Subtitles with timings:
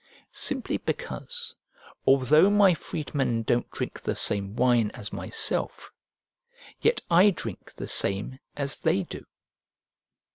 [0.31, 1.53] "Simply because,
[2.07, 5.91] although my freedmen don't drink the same wine as myself,
[6.81, 9.23] yet I drink the same as they do."